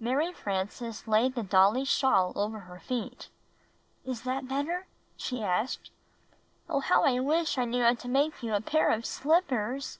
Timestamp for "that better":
4.22-4.86